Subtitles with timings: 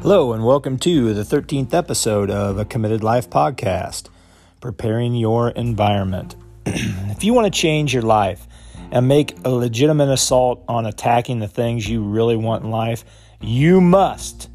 [0.00, 4.08] Hello, and welcome to the 13th episode of a Committed Life podcast,
[4.60, 6.36] Preparing Your Environment.
[6.66, 8.46] if you want to change your life
[8.92, 13.04] and make a legitimate assault on attacking the things you really want in life,
[13.40, 14.48] you must.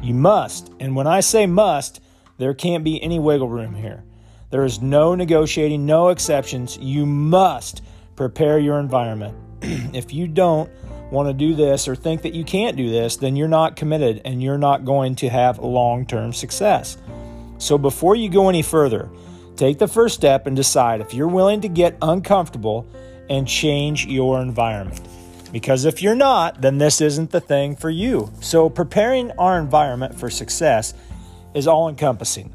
[0.00, 0.70] You must.
[0.78, 2.00] And when I say must,
[2.38, 4.04] there can't be any wiggle room here.
[4.50, 6.78] There is no negotiating, no exceptions.
[6.78, 7.82] You must
[8.14, 9.36] prepare your environment.
[9.60, 10.70] if you don't,
[11.14, 14.20] want to do this or think that you can't do this, then you're not committed
[14.24, 16.98] and you're not going to have long term success.
[17.58, 19.08] So before you go any further,
[19.56, 22.86] take the first step and decide if you're willing to get uncomfortable
[23.30, 25.00] and change your environment.
[25.52, 28.32] Because if you're not, then this isn't the thing for you.
[28.40, 30.94] So preparing our environment for success
[31.54, 32.52] is all encompassing.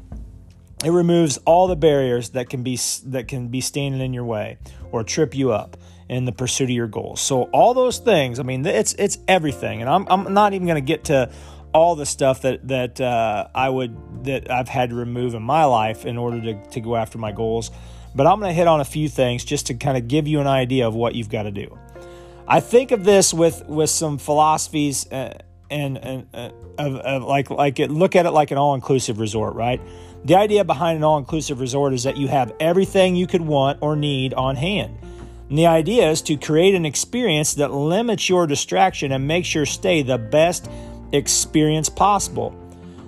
[0.84, 4.58] It removes all the barriers that can be that can be standing in your way
[4.92, 5.76] or trip you up
[6.10, 7.20] in the pursuit of your goals.
[7.20, 10.82] So all those things, I mean, it's it's everything, and I'm I'm not even going
[10.82, 11.30] to get to
[11.72, 15.64] all the stuff that that uh, I would that I've had to remove in my
[15.66, 17.70] life in order to to go after my goals.
[18.12, 20.40] But I'm going to hit on a few things just to kind of give you
[20.40, 21.78] an idea of what you've got to do.
[22.48, 25.38] I think of this with with some philosophies uh,
[25.70, 29.20] and, and uh, of, of like like it, look at it like an all inclusive
[29.20, 29.80] resort, right?
[30.24, 33.78] The idea behind an all inclusive resort is that you have everything you could want
[33.80, 34.98] or need on hand.
[35.50, 39.66] And the idea is to create an experience that limits your distraction and makes your
[39.66, 40.70] stay the best
[41.12, 42.56] experience possible.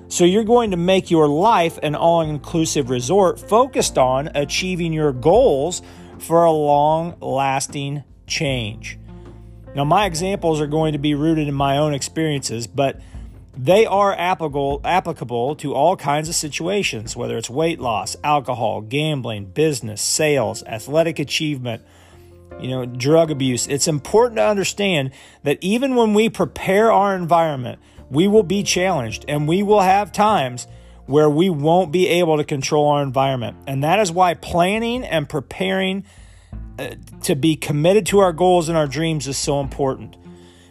[0.08, 5.12] So, you're going to make your life an all inclusive resort focused on achieving your
[5.12, 5.82] goals
[6.18, 8.98] for a long lasting change.
[9.76, 13.00] Now, my examples are going to be rooted in my own experiences, but
[13.56, 19.46] they are applicable, applicable to all kinds of situations, whether it's weight loss, alcohol, gambling,
[19.46, 21.82] business, sales, athletic achievement
[22.60, 23.66] you know, drug abuse.
[23.66, 29.24] It's important to understand that even when we prepare our environment, we will be challenged
[29.28, 30.66] and we will have times
[31.06, 33.56] where we won't be able to control our environment.
[33.66, 36.04] And that is why planning and preparing
[36.78, 40.16] uh, to be committed to our goals and our dreams is so important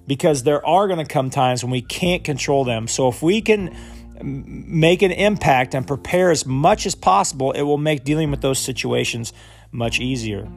[0.07, 2.87] because there are going to come times when we can't control them.
[2.87, 3.75] So if we can
[4.23, 8.59] make an impact and prepare as much as possible, it will make dealing with those
[8.59, 9.33] situations
[9.71, 10.47] much easier.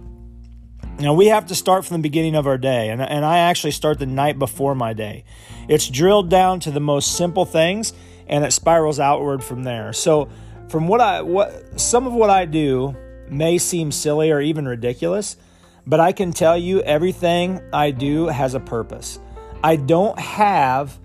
[0.99, 3.73] Now, we have to start from the beginning of our day, and, and I actually
[3.73, 5.25] start the night before my day.
[5.69, 7.93] It's drilled down to the most simple things,
[8.29, 9.93] and it spirals outward from there.
[9.93, 10.29] So,
[10.69, 12.97] from what I what some of what I do
[13.29, 15.37] may seem silly or even ridiculous,
[15.87, 19.19] but I can tell you everything I do has a purpose.
[19.63, 20.99] I don't have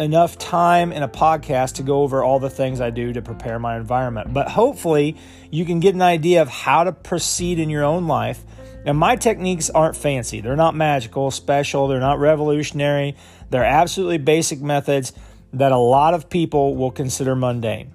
[0.00, 3.58] enough time in a podcast to go over all the things I do to prepare
[3.58, 5.16] my environment, but hopefully
[5.50, 8.44] you can get an idea of how to proceed in your own life
[8.84, 10.40] and my techniques aren't fancy.
[10.40, 13.16] They're not magical, special, they're not revolutionary.
[13.50, 15.12] They're absolutely basic methods
[15.54, 17.92] that a lot of people will consider mundane.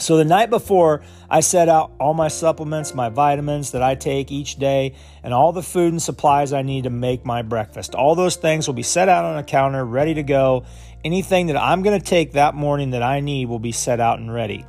[0.00, 4.32] So the night before, I set out all my supplements, my vitamins that I take
[4.32, 7.94] each day, and all the food and supplies I need to make my breakfast.
[7.94, 10.64] All those things will be set out on a counter, ready to go.
[11.04, 14.18] Anything that I'm going to take that morning that I need will be set out
[14.18, 14.64] and ready.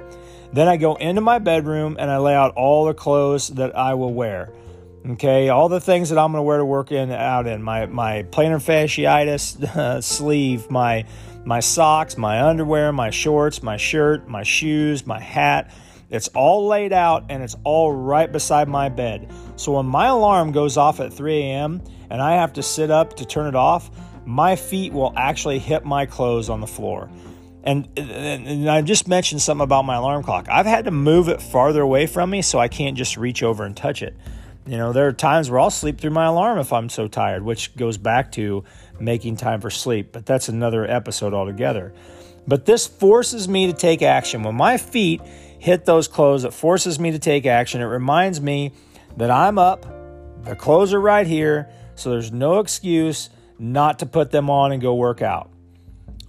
[0.54, 3.96] Then I go into my bedroom and I lay out all the clothes that I
[3.96, 4.52] will wear.
[5.08, 7.86] Okay, all the things that I'm going to wear to work in out in my
[7.86, 11.06] my plantar fasciitis uh, sleeve, my
[11.44, 15.72] my socks, my underwear, my shorts, my shirt, my shoes, my hat.
[16.10, 19.32] It's all laid out and it's all right beside my bed.
[19.58, 21.84] So when my alarm goes off at 3 a.m.
[22.10, 23.92] and I have to sit up to turn it off,
[24.26, 27.12] my feet will actually hit my clothes on the floor.
[27.64, 30.48] And, and, I just mentioned something about my alarm clock.
[30.50, 33.64] I've had to move it farther away from me so I can't just reach over
[33.66, 34.16] and touch it.
[34.68, 37.44] You know, there are times where I'll sleep through my alarm if I'm so tired,
[37.44, 38.64] which goes back to
[39.00, 41.94] making time for sleep, but that's another episode altogether.
[42.48, 44.42] But this forces me to take action.
[44.42, 45.22] When my feet
[45.60, 47.82] hit those clothes, it forces me to take action.
[47.82, 48.72] It reminds me
[49.18, 49.86] that I'm up,
[50.44, 54.82] the clothes are right here, so there's no excuse not to put them on and
[54.82, 55.50] go work out.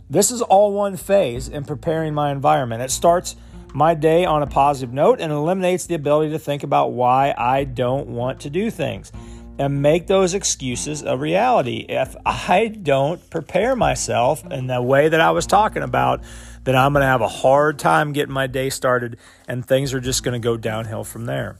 [0.08, 2.82] This is all one phase in preparing my environment.
[2.82, 3.34] It starts
[3.76, 7.64] my day on a positive note and eliminates the ability to think about why I
[7.64, 9.12] don't want to do things
[9.58, 11.84] and make those excuses a reality.
[11.87, 16.23] If I don't prepare myself in the way that I was talking about,
[16.64, 20.00] then I'm going to have a hard time getting my day started and things are
[20.00, 21.58] just going to go downhill from there.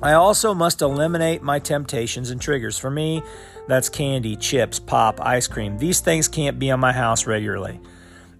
[0.00, 2.78] I also must eliminate my temptations and triggers.
[2.78, 3.20] For me,
[3.66, 5.76] that's candy, chips, pop, ice cream.
[5.76, 7.80] These things can't be on my house regularly.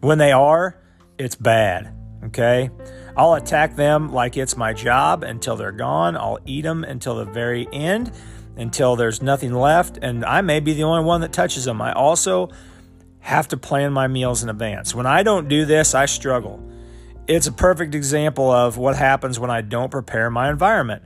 [0.03, 0.81] When they are,
[1.19, 1.93] it's bad.
[2.25, 2.71] Okay?
[3.17, 6.17] I'll attack them like it's my job until they're gone.
[6.17, 8.13] I'll eat them until the very end,
[8.57, 11.83] until there's nothing left, and I may be the only one that touches them.
[11.83, 12.51] I also
[13.21, 14.95] have to plan my meals in advance.
[14.95, 16.63] When I don't do this, I struggle.
[17.29, 21.03] It's a perfect example of what happens when I don't prepare my environment.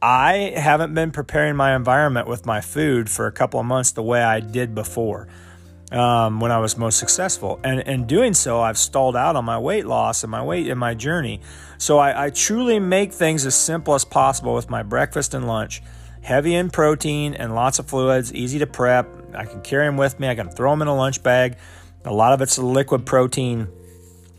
[0.00, 4.02] I haven't been preparing my environment with my food for a couple of months the
[4.02, 5.28] way I did before
[5.92, 7.60] um, when I was most successful.
[7.62, 10.78] And in doing so, I've stalled out on my weight loss and my weight in
[10.78, 11.40] my journey.
[11.78, 15.82] So I, I truly make things as simple as possible with my breakfast and lunch.
[16.22, 19.08] Heavy in protein and lots of fluids, easy to prep.
[19.34, 20.28] I can carry them with me.
[20.28, 21.56] I can throw them in a lunch bag.
[22.04, 23.68] A lot of it's liquid protein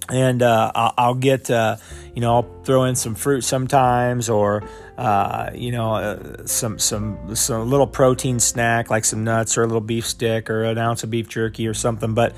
[0.09, 1.77] and uh, I'll, I'll, get uh,
[2.13, 4.63] you know I'll throw in some fruit sometimes or
[4.97, 9.67] uh, you know uh, some some some little protein snack like some nuts or a
[9.67, 12.35] little beef stick or an ounce of beef jerky or something but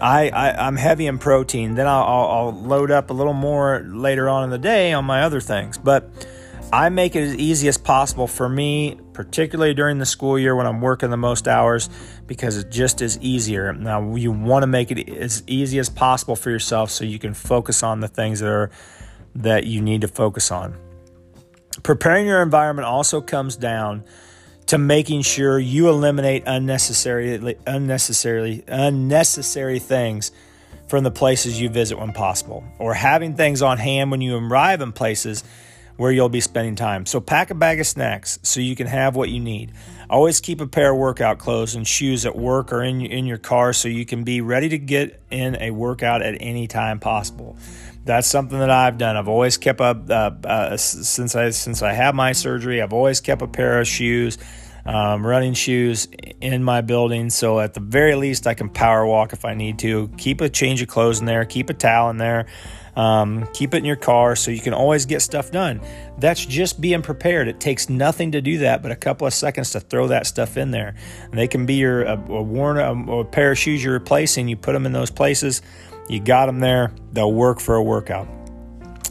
[0.00, 3.84] I, I am heavy in protein then I'll, I'll, I'll load up a little more
[3.86, 6.10] later on in the day on my other things but
[6.72, 10.66] I make it as easy as possible for me, particularly during the school year when
[10.66, 11.88] I'm working the most hours,
[12.26, 13.72] because it just is easier.
[13.72, 17.32] Now, you want to make it as easy as possible for yourself so you can
[17.32, 18.70] focus on the things that are
[19.36, 20.74] that you need to focus on.
[21.82, 24.04] Preparing your environment also comes down
[24.66, 30.30] to making sure you eliminate unnecessary unnecessarily unnecessary things
[30.88, 34.80] from the places you visit when possible, or having things on hand when you arrive
[34.80, 35.44] in places
[35.96, 37.04] where you'll be spending time.
[37.06, 39.72] So pack a bag of snacks so you can have what you need.
[40.08, 43.36] Always keep a pair of workout clothes and shoes at work or in, in your
[43.36, 47.58] car so you can be ready to get in a workout at any time possible.
[48.08, 49.18] That's something that I've done.
[49.18, 52.80] I've always kept up uh, uh, since I since I had my surgery.
[52.80, 54.38] I've always kept a pair of shoes,
[54.86, 56.08] um, running shoes
[56.40, 57.28] in my building.
[57.28, 60.08] So at the very least, I can power walk if I need to.
[60.16, 61.44] Keep a change of clothes in there.
[61.44, 62.46] Keep a towel in there.
[62.96, 65.82] Um, keep it in your car so you can always get stuff done.
[66.16, 67.46] That's just being prepared.
[67.46, 70.56] It takes nothing to do that, but a couple of seconds to throw that stuff
[70.56, 70.96] in there.
[71.24, 74.48] And they can be your a, a worn a, a pair of shoes you're replacing.
[74.48, 75.60] You put them in those places.
[76.08, 76.92] You got them there.
[77.12, 78.28] They'll work for a workout.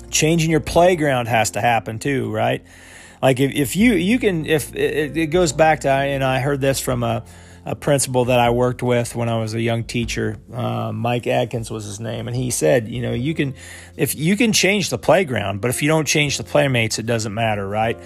[0.10, 2.64] Changing your playground has to happen too, right?
[3.22, 6.62] Like if, if you you can if it, it goes back to and I heard
[6.62, 7.24] this from a
[7.68, 10.38] a principal that I worked with when I was a young teacher.
[10.54, 13.56] Uh, Mike Atkins was his name, and he said, you know, you can
[13.98, 17.34] if you can change the playground, but if you don't change the playmates, it doesn't
[17.34, 17.98] matter, right?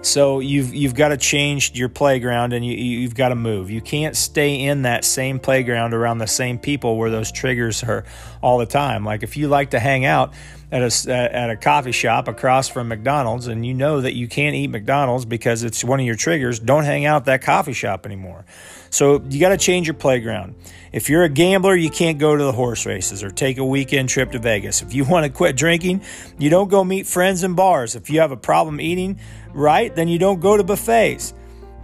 [0.00, 3.70] So you've you've got to change your playground and you you've got to move.
[3.70, 8.04] You can't stay in that same playground around the same people where those triggers are
[8.42, 9.04] all the time.
[9.04, 10.32] Like if you like to hang out
[10.72, 14.56] at a at a coffee shop across from McDonald's and you know that you can't
[14.56, 18.06] eat McDonald's because it's one of your triggers, don't hang out at that coffee shop
[18.06, 18.46] anymore.
[18.88, 20.54] So you got to change your playground.
[20.90, 24.08] If you're a gambler, you can't go to the horse races or take a weekend
[24.08, 24.82] trip to Vegas.
[24.82, 26.02] If you want to quit drinking,
[26.38, 27.94] you don't go meet friends in bars.
[27.94, 29.20] If you have a problem eating
[29.52, 31.34] right, then you don't go to buffets.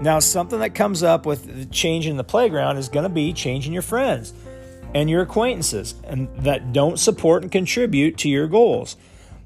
[0.00, 3.82] Now, something that comes up with changing the playground is going to be changing your
[3.82, 4.32] friends
[4.94, 8.96] and your acquaintances and that don't support and contribute to your goals.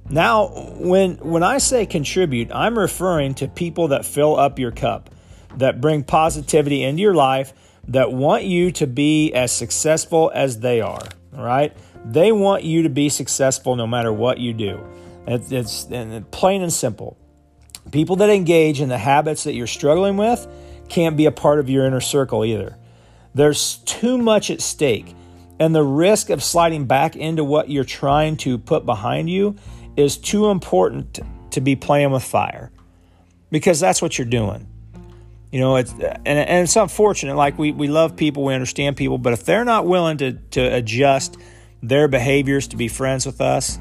[0.09, 0.49] Now,
[0.79, 5.11] when when I say contribute, I'm referring to people that fill up your cup
[5.59, 7.53] that bring positivity into your life,
[7.89, 11.03] that want you to be as successful as they are.
[11.37, 11.77] All right?
[12.05, 14.85] They want you to be successful no matter what you do.
[15.27, 15.87] It's, it's
[16.31, 17.17] plain and simple.
[17.91, 20.47] People that engage in the habits that you're struggling with
[20.89, 22.77] can't be a part of your inner circle either.
[23.35, 25.15] There's too much at stake,
[25.59, 29.57] and the risk of sliding back into what you're trying to put behind you
[29.97, 32.71] is too important to be playing with fire
[33.51, 34.67] because that's what you're doing.
[35.51, 37.37] You know, it's and, and it's unfortunate.
[37.37, 40.61] Like we, we love people, we understand people, but if they're not willing to to
[40.61, 41.37] adjust
[41.83, 43.79] their behaviors to be friends with us,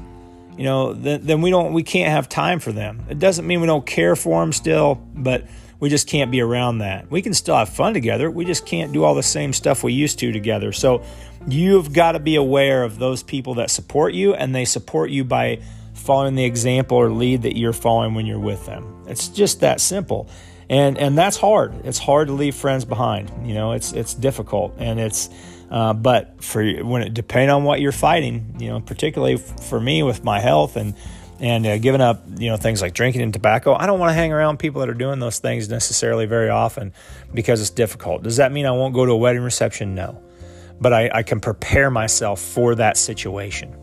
[0.58, 3.02] you know, then, then we don't we can't have time for them.
[3.08, 5.46] It doesn't mean we don't care for them still, but
[5.82, 7.10] we just can't be around that.
[7.10, 8.30] We can still have fun together.
[8.30, 10.70] We just can't do all the same stuff we used to together.
[10.70, 11.02] So
[11.48, 15.24] you've got to be aware of those people that support you and they support you
[15.24, 15.58] by
[15.94, 19.04] following the example or lead that you're following when you're with them.
[19.08, 20.30] It's just that simple
[20.70, 21.84] and and that's hard.
[21.84, 23.30] It's hard to leave friends behind.
[23.44, 25.28] You know, it's it's difficult, and it's.
[25.70, 30.02] Uh, but for when it depending on what you're fighting, you know, particularly for me
[30.02, 30.94] with my health and
[31.42, 34.14] and uh, giving up, you know, things like drinking and tobacco, I don't want to
[34.14, 36.92] hang around people that are doing those things necessarily very often
[37.34, 38.22] because it's difficult.
[38.22, 39.96] Does that mean I won't go to a wedding reception?
[39.96, 40.22] No,
[40.80, 43.76] but I, I can prepare myself for that situation.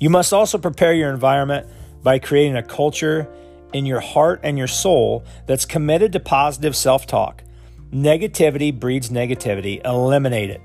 [0.00, 1.68] You must also prepare your environment
[2.02, 3.28] by creating a culture
[3.72, 7.44] in your heart and your soul that's committed to positive self talk.
[7.92, 9.84] Negativity breeds negativity.
[9.84, 10.60] Eliminate it.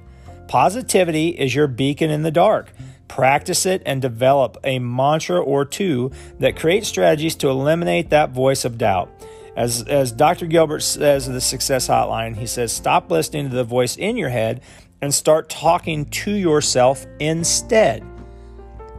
[0.48, 2.72] Positivity is your beacon in the dark.
[3.10, 8.64] Practice it and develop a mantra or two that creates strategies to eliminate that voice
[8.64, 9.10] of doubt.
[9.58, 10.46] As, as Dr.
[10.46, 14.30] Gilbert says in the Success Hotline, he says, stop listening to the voice in your
[14.30, 14.62] head
[15.02, 18.06] and start talking to yourself instead.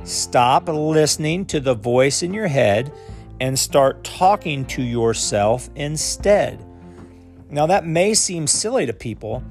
[0.05, 2.93] Stop listening to the voice in your head
[3.41, 6.65] and start talking to yourself instead.
[7.49, 9.43] Now, that may seem silly to people,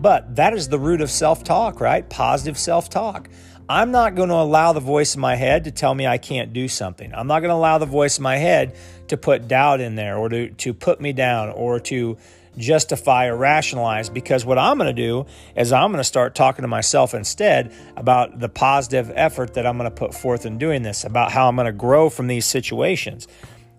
[0.00, 2.08] but that is the root of self talk, right?
[2.08, 3.28] Positive self talk.
[3.68, 6.52] I'm not going to allow the voice in my head to tell me I can't
[6.52, 7.12] do something.
[7.12, 8.76] I'm not going to allow the voice in my head
[9.08, 12.16] to put doubt in there or to, to put me down or to
[12.56, 16.62] justify or rationalize because what I'm going to do is I'm going to start talking
[16.62, 20.82] to myself instead about the positive effort that I'm going to put forth in doing
[20.82, 23.26] this, about how I'm going to grow from these situations.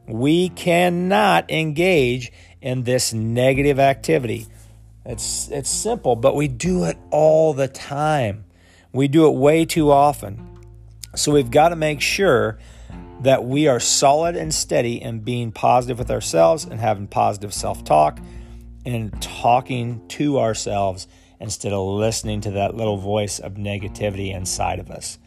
[0.06, 4.48] We cannot engage in this negative activity.
[5.06, 8.44] It's it's simple, but we do it all the time.
[8.98, 10.58] We do it way too often.
[11.16, 12.58] So we've got to make sure
[13.22, 18.20] that we are solid and steady in being positive with ourselves and having positive self-talk
[18.88, 21.08] and talking to ourselves
[21.40, 25.20] instead of listening to that little voice of negativity inside of us.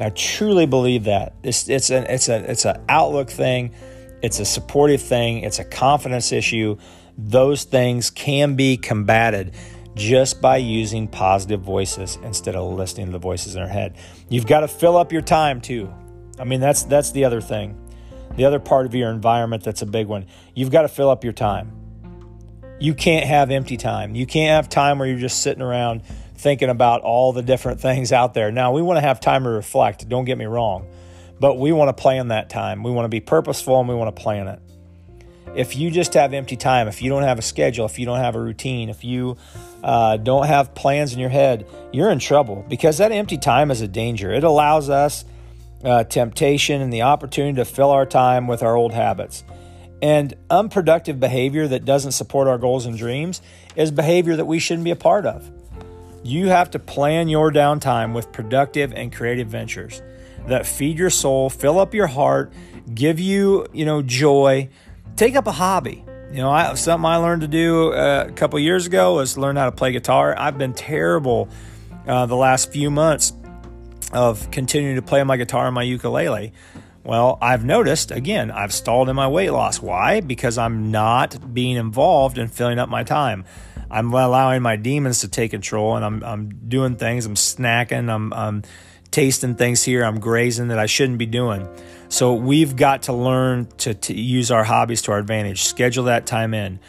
[0.00, 1.34] I truly believe that.
[1.44, 3.72] It's, it's an it's a it's an outlook thing,
[4.20, 6.76] it's a supportive thing, it's a confidence issue.
[7.16, 9.54] Those things can be combated
[9.94, 13.96] just by using positive voices instead of listening to the voices in our head.
[14.28, 15.92] You've got to fill up your time too.
[16.38, 17.78] I mean that's that's the other thing.
[18.36, 20.26] The other part of your environment that's a big one.
[20.54, 21.82] You've got to fill up your time
[22.82, 24.16] you can't have empty time.
[24.16, 26.02] You can't have time where you're just sitting around
[26.34, 28.50] thinking about all the different things out there.
[28.50, 30.88] Now, we want to have time to reflect, don't get me wrong,
[31.38, 32.82] but we want to plan that time.
[32.82, 34.58] We want to be purposeful and we want to plan it.
[35.54, 38.20] If you just have empty time, if you don't have a schedule, if you don't
[38.20, 39.36] have a routine, if you
[39.82, 43.80] uh, don't have plans in your head, you're in trouble because that empty time is
[43.82, 44.32] a danger.
[44.32, 45.24] It allows us
[45.84, 49.44] uh, temptation and the opportunity to fill our time with our old habits.
[50.00, 53.42] And unproductive behavior that doesn't support our goals and dreams
[53.76, 55.50] is behavior that we shouldn't be a part of.
[56.24, 60.00] You have to plan your downtime with productive and creative ventures
[60.46, 62.52] that feed your soul, fill up your heart,
[62.92, 64.68] give you, you know, joy.
[65.16, 66.04] Take up a hobby.
[66.30, 69.56] You know, I, something I learned to do uh, a couple years ago was learn
[69.56, 70.34] how to play guitar.
[70.38, 71.48] I've been terrible
[72.06, 73.34] uh, the last few months
[74.12, 76.52] of continuing to play my guitar and my ukulele.
[77.04, 79.80] Well, I've noticed again, I've stalled in my weight loss.
[79.80, 80.20] Why?
[80.20, 83.44] Because I'm not being involved in filling up my time.
[83.90, 88.32] I'm allowing my demons to take control and I'm, I'm doing things, I'm snacking, I'm,
[88.32, 88.62] I'm
[89.12, 91.68] tasting things here, I'm grazing that I shouldn't be doing.
[92.08, 96.26] So we've got to learn to, to use our hobbies to our advantage, schedule that
[96.26, 96.80] time in.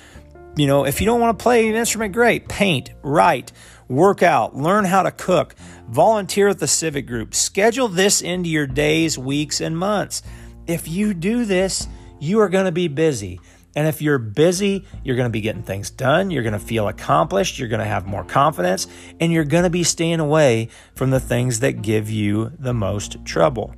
[0.56, 2.48] You know, if you don't want to play an instrument, great.
[2.48, 3.51] Paint, write,
[3.88, 5.56] work out, learn how to cook,
[5.88, 7.34] volunteer with the civic group.
[7.34, 10.22] Schedule this into your days, weeks, and months.
[10.68, 11.88] If you do this,
[12.20, 13.39] you are going to be busy.
[13.75, 16.30] And if you're busy, you're going to be getting things done.
[16.30, 17.58] You're going to feel accomplished.
[17.58, 18.88] You're going to have more confidence.
[19.20, 23.25] And you're going to be staying away from the things that give you the most
[23.25, 23.74] trouble.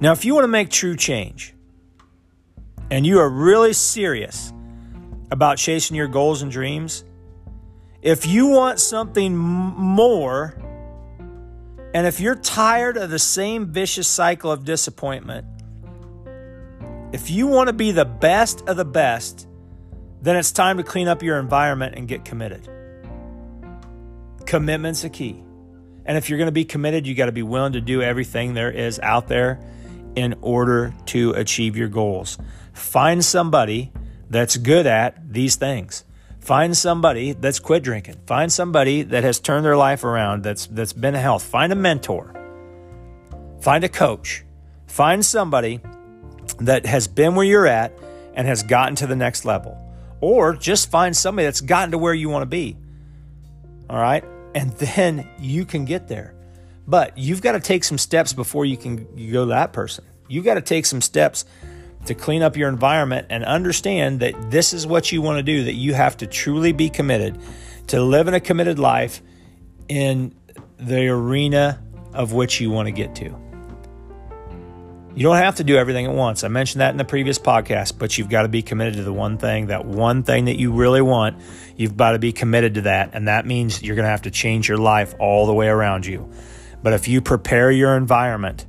[0.00, 1.54] Now, if you want to make true change
[2.90, 4.52] and you are really serious
[5.30, 7.04] about chasing your goals and dreams,
[8.00, 10.56] if you want something more,
[11.94, 15.46] and if you're tired of the same vicious cycle of disappointment,
[17.12, 19.46] if you want to be the best of the best,
[20.22, 22.68] then it's time to clean up your environment and get committed.
[24.46, 25.42] Commitment's a key.
[26.04, 28.54] And if you're going to be committed, you got to be willing to do everything
[28.54, 29.60] there is out there
[30.16, 32.38] in order to achieve your goals.
[32.72, 33.92] Find somebody
[34.30, 36.04] that's good at these things.
[36.40, 38.16] Find somebody that's quit drinking.
[38.26, 41.44] Find somebody that has turned their life around, that's that's been a health.
[41.44, 42.34] Find a mentor.
[43.60, 44.44] Find a coach.
[44.88, 45.80] Find somebody
[46.68, 47.92] that has been where you're at
[48.34, 49.78] and has gotten to the next level.
[50.20, 52.76] Or just find somebody that's gotten to where you want to be.
[53.90, 54.24] All right?
[54.54, 56.34] And then you can get there.
[56.86, 60.04] But you've got to take some steps before you can go to that person.
[60.28, 61.44] You've got to take some steps
[62.06, 65.64] to clean up your environment and understand that this is what you want to do,
[65.64, 67.38] that you have to truly be committed
[67.88, 69.22] to live in a committed life
[69.88, 70.34] in
[70.78, 73.51] the arena of which you want to get to.
[75.14, 76.42] You don't have to do everything at once.
[76.42, 79.12] I mentioned that in the previous podcast, but you've got to be committed to the
[79.12, 81.36] one thing, that one thing that you really want.
[81.76, 83.10] You've got to be committed to that.
[83.12, 86.06] And that means you're going to have to change your life all the way around
[86.06, 86.30] you.
[86.82, 88.64] But if you prepare your environment,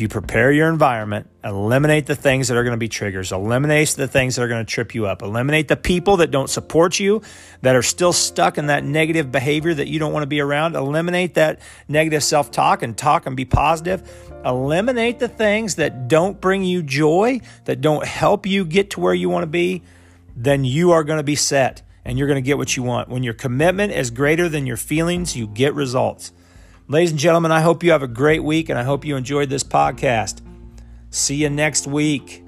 [0.00, 3.90] If you prepare your environment, eliminate the things that are going to be triggers, eliminate
[3.90, 6.98] the things that are going to trip you up, eliminate the people that don't support
[6.98, 7.20] you,
[7.60, 10.74] that are still stuck in that negative behavior that you don't want to be around,
[10.74, 14.10] eliminate that negative self talk and talk and be positive.
[14.42, 19.12] Eliminate the things that don't bring you joy, that don't help you get to where
[19.12, 19.82] you want to be,
[20.34, 23.10] then you are going to be set and you're going to get what you want.
[23.10, 26.32] When your commitment is greater than your feelings, you get results.
[26.90, 29.48] Ladies and gentlemen, I hope you have a great week and I hope you enjoyed
[29.48, 30.40] this podcast.
[31.10, 32.42] See you next week.